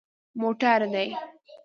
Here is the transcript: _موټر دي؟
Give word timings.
_موټر 0.41 0.79
دي؟ 0.93 1.05